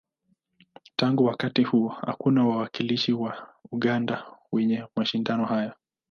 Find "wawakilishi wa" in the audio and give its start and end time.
2.45-3.53